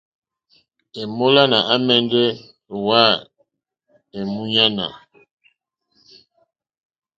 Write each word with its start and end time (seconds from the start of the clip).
Èmólánà 1.01 1.57
àmɛ́ndɛ́ 1.73 2.27
ō 2.71 2.75
ŋwá 2.81 3.01
èmúɲánà. 4.17 4.85